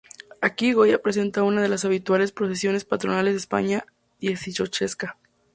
[0.41, 3.85] Aquí Goya presenta una de las habituales procesiones patronales en la España
[4.19, 5.17] dieciochesca.